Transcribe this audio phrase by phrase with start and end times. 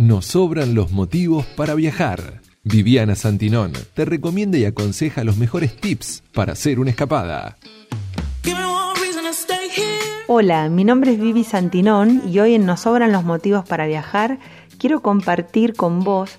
[0.00, 2.40] Nos sobran los motivos para viajar.
[2.62, 7.58] Viviana Santinón te recomienda y aconseja los mejores tips para hacer una escapada.
[10.28, 14.38] Hola, mi nombre es Vivi Santinón y hoy en Nos sobran los motivos para viajar
[14.78, 16.38] quiero compartir con vos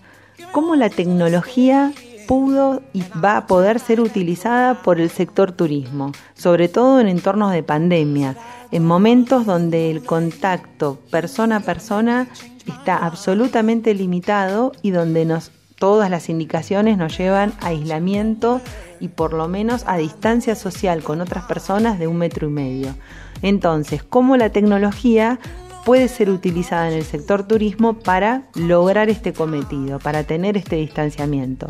[0.53, 1.91] cómo la tecnología
[2.29, 7.51] pudo y va a poder ser utilizada por el sector turismo, sobre todo en entornos
[7.51, 8.35] de pandemia,
[8.71, 12.27] en momentos donde el contacto persona a persona
[12.67, 18.61] está absolutamente limitado y donde nos, todas las indicaciones nos llevan a aislamiento
[18.99, 22.95] y por lo menos a distancia social con otras personas de un metro y medio.
[23.41, 25.39] Entonces, ¿cómo la tecnología
[25.83, 31.65] puede ser utilizada en el sector turismo para lograr este cometido, para tener este distanciamiento?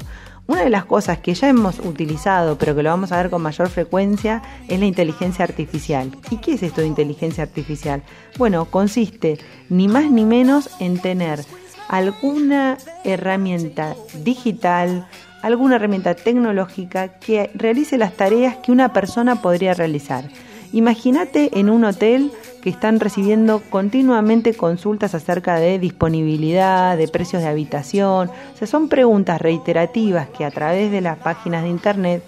[0.49, 3.40] Una de las cosas que ya hemos utilizado, pero que lo vamos a ver con
[3.40, 6.09] mayor frecuencia, es la inteligencia artificial.
[6.31, 8.02] ¿Y qué es esto de inteligencia artificial?
[8.40, 9.38] Bueno, consiste
[9.70, 11.45] ni más ni menos en tener
[11.88, 15.07] alguna herramienta digital,
[15.43, 20.31] alguna herramienta tecnológica que realice las tareas que una persona podría realizar.
[20.71, 22.31] Imagínate en un hotel
[22.62, 28.29] que están recibiendo continuamente consultas acerca de disponibilidad, de precios de habitación.
[28.53, 32.23] O sea, son preguntas reiterativas que a través de las páginas de internet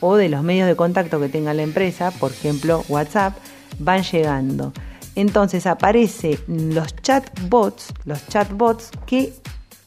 [0.00, 3.36] o de los medios de contacto que tenga la empresa, por ejemplo WhatsApp,
[3.78, 4.72] van llegando.
[5.14, 6.38] Entonces aparecen
[6.74, 9.32] los chatbots, los chatbots que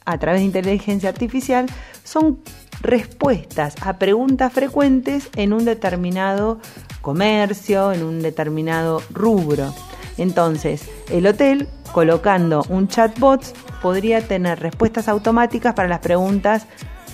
[0.04, 1.66] a través de inteligencia artificial
[2.04, 2.40] son
[2.82, 6.58] respuestas a preguntas frecuentes en un determinado
[7.02, 9.74] comercio, en un determinado rubro.
[10.16, 13.42] Entonces, el hotel, colocando un chatbot,
[13.82, 16.66] podría tener respuestas automáticas para las preguntas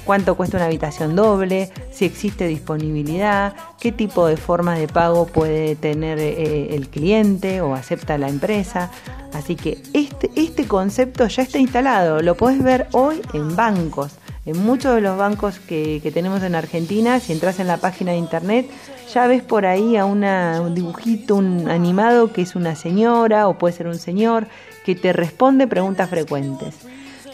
[0.08, 5.76] cuánto cuesta una habitación doble, si existe disponibilidad, qué tipo de forma de pago puede
[5.76, 8.90] tener eh, el cliente o acepta la empresa.
[9.34, 14.12] Así que este, este concepto ya está instalado, lo puedes ver hoy en bancos.
[14.48, 18.16] En muchos de los bancos que, tenemos en Argentina, si entras en la página de
[18.16, 18.66] internet,
[19.12, 23.74] ya ves por ahí a un dibujito, un animado que es una señora o puede
[23.74, 24.46] ser un señor
[24.86, 26.76] que te responde preguntas frecuentes.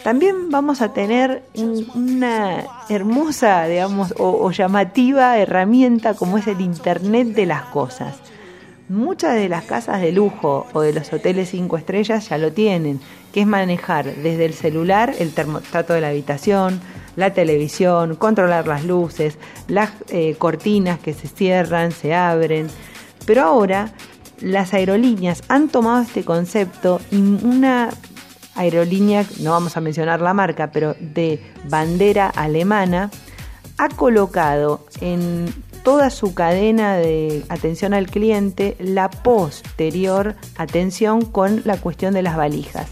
[0.03, 1.43] También vamos a tener
[1.95, 8.17] una hermosa, digamos, o llamativa herramienta como es el Internet de las Cosas.
[8.89, 12.99] Muchas de las casas de lujo o de los hoteles cinco estrellas ya lo tienen,
[13.33, 16.81] que es manejar desde el celular el termostato de la habitación,
[17.15, 19.37] la televisión, controlar las luces,
[19.67, 22.67] las eh, cortinas que se cierran, se abren.
[23.25, 23.93] Pero ahora
[24.41, 27.89] las aerolíneas han tomado este concepto y una
[28.55, 33.11] aerolínea, no vamos a mencionar la marca, pero de bandera alemana,
[33.77, 35.53] ha colocado en
[35.83, 42.37] toda su cadena de atención al cliente la posterior atención con la cuestión de las
[42.37, 42.87] valijas.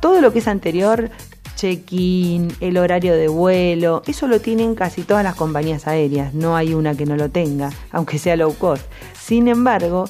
[0.00, 1.10] Todo lo que es anterior
[1.56, 6.74] check-in, el horario de vuelo, eso lo tienen casi todas las compañías aéreas, no hay
[6.74, 8.84] una que no lo tenga, aunque sea low cost.
[9.18, 10.08] Sin embargo,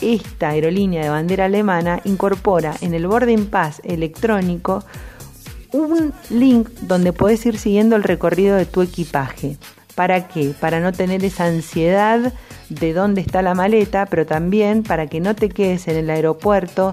[0.00, 4.84] esta aerolínea de bandera alemana incorpora en el boarding pass electrónico
[5.72, 9.56] un link donde puedes ir siguiendo el recorrido de tu equipaje.
[9.94, 10.54] ¿Para qué?
[10.58, 12.32] Para no tener esa ansiedad
[12.68, 16.92] de dónde está la maleta, pero también para que no te quedes en el aeropuerto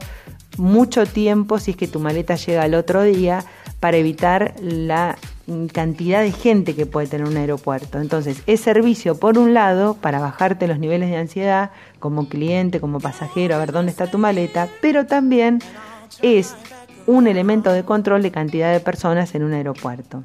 [0.58, 3.46] mucho tiempo si es que tu maleta llega al otro día
[3.82, 5.18] para evitar la
[5.74, 8.00] cantidad de gente que puede tener un aeropuerto.
[8.00, 13.00] Entonces, es servicio por un lado para bajarte los niveles de ansiedad como cliente, como
[13.00, 15.60] pasajero, a ver dónde está tu maleta, pero también
[16.22, 16.56] es
[17.08, 20.24] un elemento de control de cantidad de personas en un aeropuerto.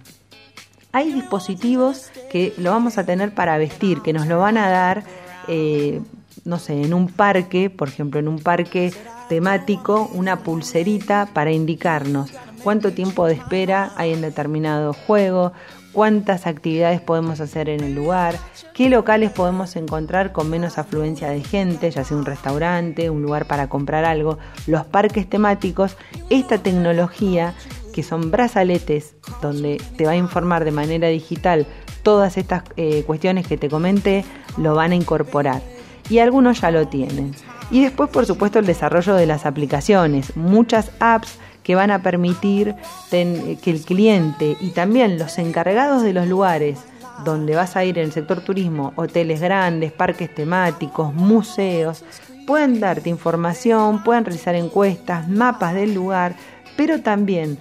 [0.92, 5.02] Hay dispositivos que lo vamos a tener para vestir, que nos lo van a dar,
[5.48, 6.02] eh,
[6.44, 8.92] no sé, en un parque, por ejemplo, en un parque
[9.30, 12.30] temático, una pulserita para indicarnos
[12.66, 15.52] cuánto tiempo de espera hay en determinado juego,
[15.92, 18.36] cuántas actividades podemos hacer en el lugar,
[18.74, 23.46] qué locales podemos encontrar con menos afluencia de gente, ya sea un restaurante, un lugar
[23.46, 25.96] para comprar algo, los parques temáticos,
[26.28, 27.54] esta tecnología
[27.92, 31.68] que son brazaletes donde te va a informar de manera digital
[32.02, 34.24] todas estas eh, cuestiones que te comenté,
[34.56, 35.62] lo van a incorporar.
[36.10, 37.32] Y algunos ya lo tienen.
[37.70, 40.36] Y después, por supuesto, el desarrollo de las aplicaciones.
[40.36, 42.76] Muchas apps que van a permitir
[43.10, 46.78] que el cliente y también los encargados de los lugares
[47.24, 52.04] donde vas a ir en el sector turismo, hoteles grandes, parques temáticos, museos,
[52.46, 56.36] puedan darte información, puedan realizar encuestas, mapas del lugar,
[56.76, 57.58] pero también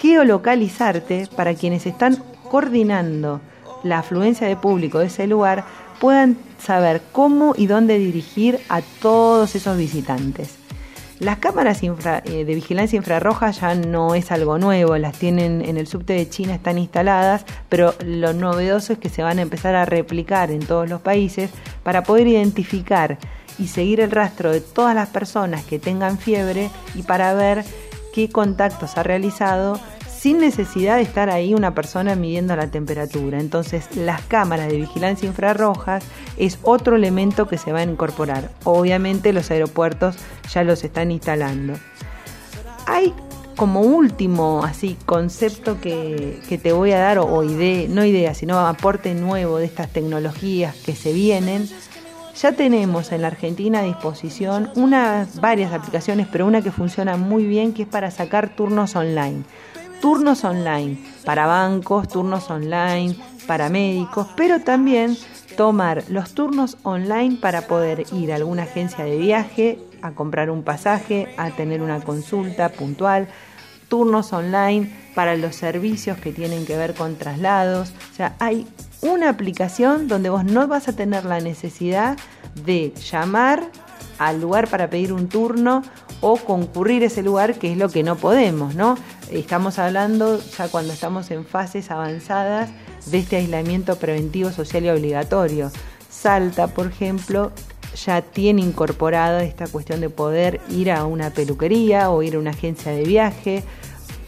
[0.00, 2.16] geolocalizarte para quienes están
[2.50, 3.42] coordinando
[3.82, 5.66] la afluencia de público de ese lugar
[6.00, 10.63] puedan saber cómo y dónde dirigir a todos esos visitantes.
[11.20, 15.86] Las cámaras eh, de vigilancia infrarroja ya no es algo nuevo, las tienen en el
[15.86, 19.84] subte de China, están instaladas, pero lo novedoso es que se van a empezar a
[19.84, 21.50] replicar en todos los países
[21.84, 23.18] para poder identificar
[23.58, 27.64] y seguir el rastro de todas las personas que tengan fiebre y para ver
[28.12, 29.78] qué contactos ha realizado
[30.24, 33.38] sin necesidad de estar ahí una persona midiendo la temperatura.
[33.38, 36.02] Entonces las cámaras de vigilancia infrarrojas
[36.38, 38.50] es otro elemento que se va a incorporar.
[38.64, 40.16] Obviamente los aeropuertos
[40.50, 41.74] ya los están instalando.
[42.86, 43.12] Hay
[43.54, 49.14] como último así concepto que, te voy a dar, o, idea, no idea, sino aporte
[49.14, 51.68] nuevo de estas tecnologías que se vienen,
[52.34, 57.44] ya tenemos en la Argentina a disposición unas varias aplicaciones, pero una que funciona muy
[57.44, 59.44] bien que es para sacar turnos online
[60.04, 63.16] turnos online para bancos, turnos online
[63.46, 65.16] para médicos, pero también
[65.56, 70.62] tomar los turnos online para poder ir a alguna agencia de viaje, a comprar un
[70.62, 73.28] pasaje, a tener una consulta puntual,
[73.88, 77.94] turnos online para los servicios que tienen que ver con traslados.
[78.12, 78.66] O sea, hay
[79.00, 82.18] una aplicación donde vos no vas a tener la necesidad
[82.66, 83.70] de llamar
[84.18, 85.82] al lugar para pedir un turno
[86.20, 88.96] o concurrir a ese lugar, que es lo que no podemos, ¿no?
[89.30, 92.70] Estamos hablando ya cuando estamos en fases avanzadas
[93.06, 95.70] de este aislamiento preventivo social y obligatorio.
[96.10, 97.52] Salta, por ejemplo,
[97.94, 102.50] ya tiene incorporada esta cuestión de poder ir a una peluquería o ir a una
[102.50, 103.64] agencia de viaje,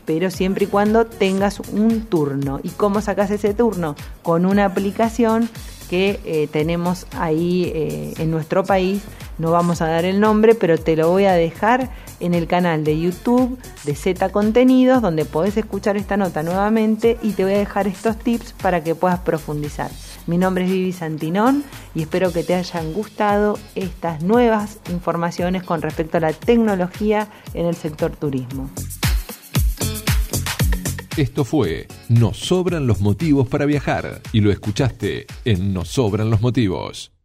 [0.04, 2.60] pero siempre y cuando tengas un turno.
[2.62, 3.96] ¿Y cómo sacas ese turno?
[4.22, 5.48] Con una aplicación
[5.90, 9.02] que eh, tenemos ahí eh, en nuestro país.
[9.38, 11.90] No vamos a dar el nombre, pero te lo voy a dejar
[12.20, 17.32] en el canal de YouTube de Z Contenidos, donde podés escuchar esta nota nuevamente y
[17.32, 19.90] te voy a dejar estos tips para que puedas profundizar.
[20.26, 21.64] Mi nombre es Vivi Santinón
[21.94, 27.66] y espero que te hayan gustado estas nuevas informaciones con respecto a la tecnología en
[27.66, 28.68] el sector turismo.
[31.16, 36.42] Esto fue Nos sobran los motivos para viajar y lo escuchaste en Nos sobran los
[36.42, 37.15] motivos.